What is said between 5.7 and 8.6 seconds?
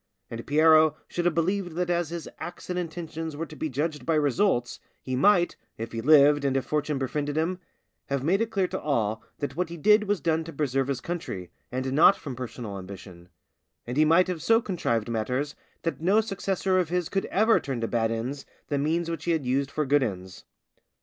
if he lived and if fortune befriended him, have made it